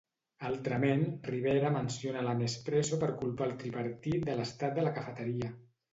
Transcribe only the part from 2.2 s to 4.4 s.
la Nespresso per culpar el tripartit de